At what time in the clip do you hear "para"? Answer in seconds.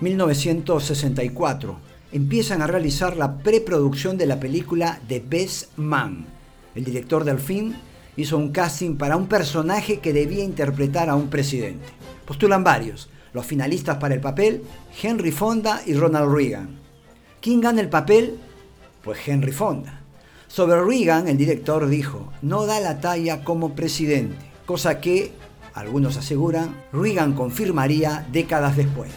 8.96-9.16, 13.98-14.14